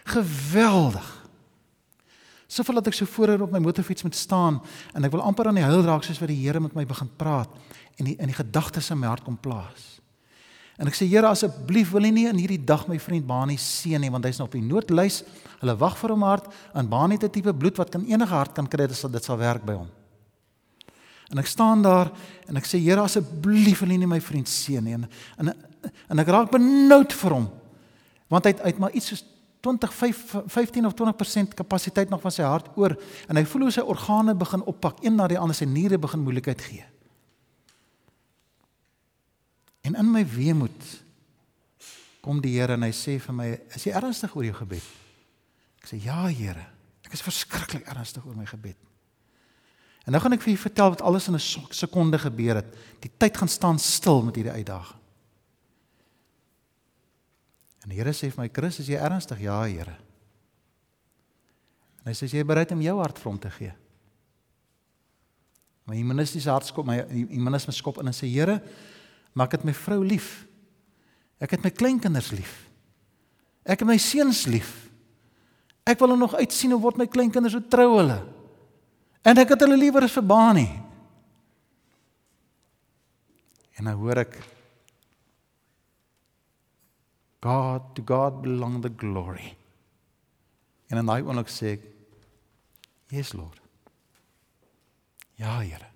[0.05, 1.23] Geweldig.
[2.47, 4.61] Soveel dat ek so vooruit op my motorfiets moet staan
[4.93, 7.09] en ek wil amper aan die huil raak soos wat die Here met my begin
[7.17, 7.49] praat
[7.97, 10.01] en die, in die gedagtes in my hart kom plaas.
[10.77, 14.01] En ek sê Here asseblief wil U nie in hierdie dag my vriend Bani seën
[14.01, 15.23] nie want hy's nog op die noodlys.
[15.61, 18.53] Hulle wag vir hom hart en Bani het 'n tipe bloed wat kan enige hart
[18.53, 19.89] kan kry dit sal dit sal werk by hom.
[21.31, 22.12] En ek staan daar
[22.47, 24.97] en ek sê Here asseblief wil U nie my vriend seën nie.
[24.97, 25.07] En,
[25.38, 25.53] en
[26.07, 27.47] en ek raak benoud vir hom.
[28.31, 29.23] Want hy het uit maar iets soos
[29.63, 29.93] 20
[30.51, 32.97] 15 of 20% kapasiteit nog van sy hart oor
[33.31, 36.23] en hy voel hoe sy organe begin oppak een na die ander sy niere begin
[36.23, 36.83] moeilikheid gee.
[39.88, 40.89] En in my weemoed
[42.23, 44.83] kom die Here en hy sê vir my, "Is jy ernstig oor jou gebed?"
[45.81, 46.65] Ek sê, "Ja, Here.
[47.05, 48.77] Ek is verskriklik ernstig oor my gebed."
[50.03, 52.75] En nou gaan ek vir julle vertel wat alles in 'n sekonde gebeur het.
[52.99, 54.99] Die tyd gaan staan stil met hierdie uitdaging.
[57.83, 59.95] En die Here sê vir my, "Chris, is jy ernstig?" "Ja, Here."
[62.03, 63.73] En hy sê, "Is jy bereid om jou hart vir hom te gee?"
[65.85, 68.61] My humanistiese hart skop my humanisme skop in en sê, "Here,
[69.33, 70.47] maak dit my vrou lief.
[71.39, 72.69] Ek het my kleinkinders lief.
[73.65, 74.89] Ek het my seuns lief.
[75.85, 78.32] Ek wil nog uitsien hoe word my kleinkinders hoe trou hulle."
[79.23, 80.67] En ek het hulle liewer as vir Bani.
[83.79, 84.36] En nou hoor ek
[87.43, 89.49] God to God belong the glory.
[90.91, 91.89] En in daai oomblik sê ek
[93.13, 93.59] Yes Lord.
[95.38, 95.89] Ja, Here.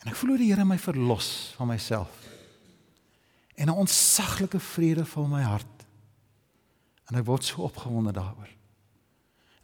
[0.00, 2.12] En ek voel hoe die Here my verlos van myself.
[3.58, 5.86] En 'n ontsaglike vrede vul my hart.
[7.10, 8.57] En ek word so opgewonde daaroor.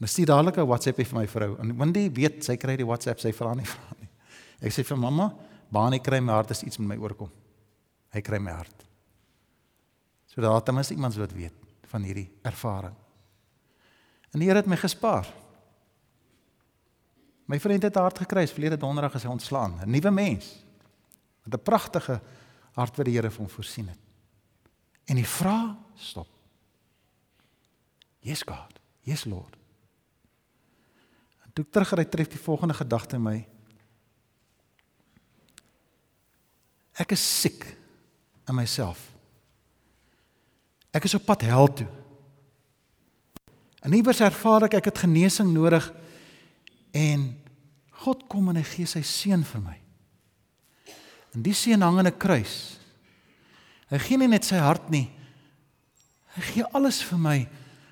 [0.05, 1.57] En stuur dadelik 'n WhatsApp vir my vrou.
[1.59, 4.09] En Wendy weet sy kry die WhatsApp, sy vra nie vra nie.
[4.61, 5.33] Ek sê vir mamma,
[5.73, 7.31] Baanie kry my hart as iets met my oorkom.
[8.13, 8.85] Hy kry my hart.
[10.27, 11.55] So daar het mens iemand wat weet
[11.89, 12.95] van hierdie ervaring.
[14.33, 15.27] En die Here het my gespaar.
[17.47, 20.65] My vriend het hart gekry, verlede donderdag is hy ontslaan, 'n nuwe mens
[21.45, 22.21] met 'n pragtige
[22.73, 23.99] hart wat die Here vir hom voorsien het.
[25.07, 26.29] En die vraag stop.
[28.21, 28.81] Yes God.
[29.01, 29.64] Yes Lord.
[31.55, 33.39] Toe ek terugry tref die volgende gedagte my.
[36.99, 37.63] Ek is siek
[38.49, 39.01] in myself.
[40.95, 41.89] Ek is op pad hel toe.
[43.85, 45.87] En iewers ervaar ek ek het genesing nodig
[46.95, 47.33] en
[48.05, 49.77] God kom en hy gee sy seun vir my.
[51.35, 52.79] En die seun hang aan 'n kruis.
[53.91, 55.11] Hy gee nie net sy hart nie.
[56.35, 57.49] Hy gee alles vir my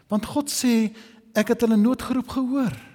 [0.09, 0.93] want God sê
[1.35, 2.92] ek het hulle noodgeroep gehoor.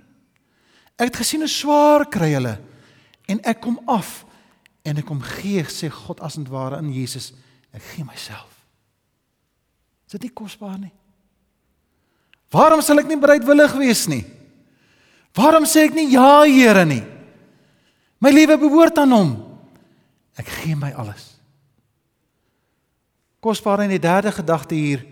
[0.98, 2.58] Ek het gesien hoe swaar kry hulle
[3.30, 4.24] en ek kom af
[4.88, 7.34] en ek kom gee sê God as en ware in Jesus
[7.76, 8.50] ek gee myself.
[10.08, 10.94] Is dit nie kosbaar nie?
[12.54, 14.24] Waarom sal ek nie bereidwillig wees nie?
[15.38, 17.04] Waarom sê ek nie ja Here nie?
[18.24, 19.34] My lewe behoort aan hom.
[20.40, 21.36] Ek gee my alles.
[23.44, 25.04] Kosbaar in die derde gedagte hier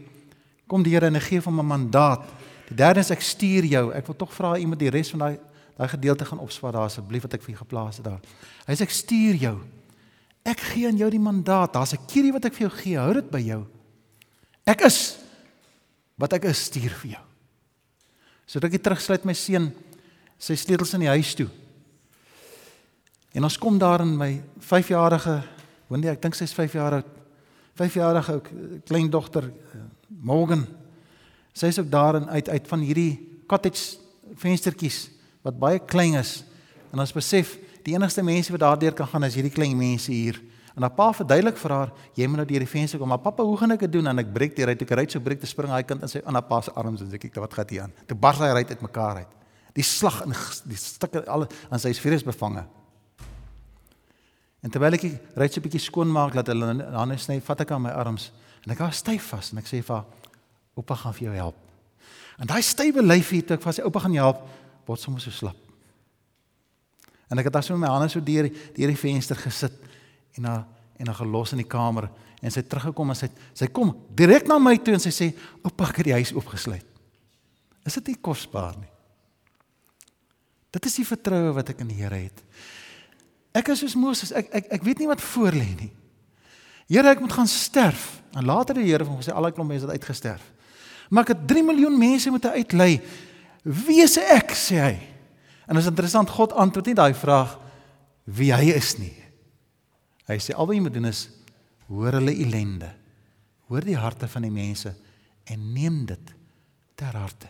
[0.66, 2.24] kom die Here en gee hom 'n mandaat.
[2.70, 3.92] Die derde is ek stuur jou.
[3.94, 5.38] Ek wil tog vra iemand die res van daai
[5.76, 8.22] daai gedeelte gaan opswaar daar asseblief wat ek vir u geplaas het daar.
[8.68, 9.56] Hy sê ek stuur jou.
[10.46, 11.74] Ek gee aan jou die mandaat.
[11.74, 12.98] Daar's 'n kierie wat ek vir jou gee.
[12.98, 13.66] Hou dit by jou.
[14.66, 15.18] Ek is
[16.18, 17.24] wat ek is stuur vir jou.
[18.46, 19.74] Sodat ek terugsluit my seun
[20.38, 21.50] sy sleutels in die huis toe.
[23.34, 25.44] En ons kom daar in my 5-jarige,
[25.88, 27.06] wanneer ek dink sy's 5 jaar oud,
[27.76, 28.42] 5-jarige
[28.88, 30.66] kleindogter eh, Morgan.
[31.54, 33.98] Sy's ook daar en uit uit van hierdie cottage
[34.36, 35.15] venstertjies
[35.46, 36.40] wat baie klein is.
[36.92, 37.56] En ons besef
[37.86, 40.42] die enigste mense wat daardeur kan gaan is hierdie klein mense hier.
[40.76, 43.08] En haar pa verduidelik vir haar, jy moet nou deur die venster kom.
[43.14, 44.10] Maar pappa, hoe gaan ek dit doen?
[44.12, 46.20] En ek breek deur uit, ek ry so breek te spring daai kind in sy
[46.26, 47.94] aan haar pa se arms en sê kyk wat gaan hier aan.
[48.10, 49.38] Toe bars hy uit uitmekaar uit.
[49.76, 50.36] Die slag in
[50.72, 52.66] die stukke al aan sy virus bevange.
[54.66, 55.06] En terwyl ek
[55.38, 58.32] ry so 'n bietjie skoon maak dat hulle dan sny, vat ek aan my arms
[58.66, 60.06] en ek hou styf vas en ek sê vir haar,
[60.76, 61.56] oupa gaan vir jou help.
[62.40, 64.42] En daai stywe lyfie toe ek vas sy oupa gaan help,
[64.88, 65.58] word sommer so slap.
[67.30, 69.76] En ek het so met my hande so deur deur die venster gesit
[70.38, 72.08] en haar en haar gelos in die kamer
[72.40, 75.32] en sy teruggekom en sy sy kom direk na my toe en sy sê,
[75.66, 76.86] oupa het die huis oopgesluit.
[77.86, 78.92] Is dit nie kosbaar nie?
[80.76, 82.42] Dit is die vertroue wat ek in die Here het.
[83.56, 85.92] Ek is soos Moses, ek ek ek weet nie wat voor lê nie.
[86.92, 88.20] Here, ek moet gaan sterf.
[88.36, 90.44] En later die Here het gesê al die klomp mense het uitgesterf.
[91.10, 92.92] Maar ek het 3 miljoen mense moet uitlei.
[93.66, 94.96] Wie is ek, sê hy.
[95.66, 97.58] En is interessant, God antwoord nie daai vraag
[98.26, 99.14] wie hy is nie.
[100.30, 101.26] Hy sê al wat jy moet doen is
[101.90, 102.92] hoor hulle ellende.
[103.70, 104.94] Hoor die harte van die mense
[105.50, 106.34] en neem dit
[106.98, 107.50] ter harte.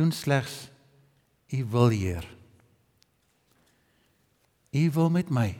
[0.00, 0.68] doen slegs
[1.48, 2.24] u wil Heer.
[4.70, 5.56] U wil met my.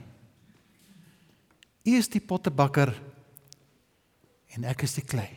[1.83, 2.93] U is die pottebakker
[4.55, 5.29] en ek is die klei.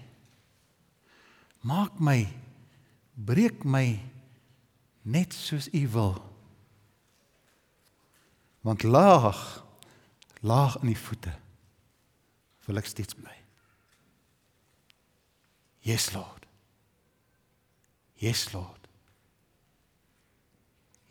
[1.65, 2.27] Maak my
[3.15, 3.87] breek my
[5.09, 6.19] net soos u wil.
[8.65, 9.65] Want laag
[10.45, 11.33] laag in die voete
[12.67, 13.33] wil ek steeds bly.
[15.85, 16.45] Yes Lord.
[18.21, 18.89] Yes Lord.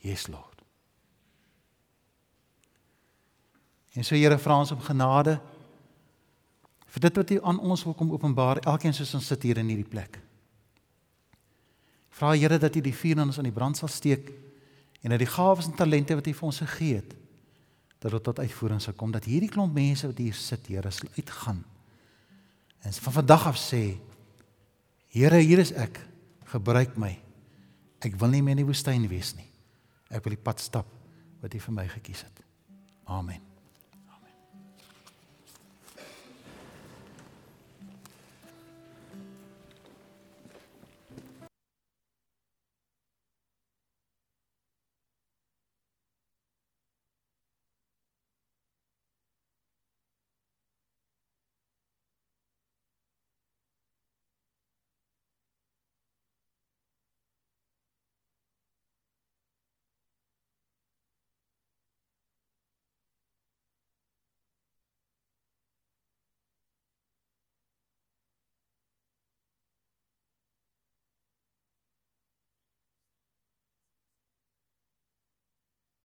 [0.01, 0.52] Yes Lord.
[3.93, 5.37] En so Here vra ons om genade
[6.93, 9.69] vir dit wat U aan ons wil kom openbaar, elkeen soos ons sit hier in
[9.71, 10.19] hierdie plek.
[12.13, 14.29] Vra Here dat U die vuur in ons aan die brand sal steek
[15.01, 17.19] en dat die gawes en talente wat U vir ons gegee het
[18.03, 21.07] dat dit tot uitvoering sal kom dat hierdie klomp mense wat hier sit, Here, sal
[21.15, 21.61] uitgaan.
[22.83, 23.95] En van vandag af sê
[25.13, 26.01] Here, hier is ek.
[26.49, 27.13] Gebruik my.
[28.03, 29.47] Ek wil nie meer in die woestyn wees nie.
[30.09, 30.89] Ek wil die pad stap
[31.39, 32.45] wat U vir my gekies het.
[33.07, 33.52] Amen.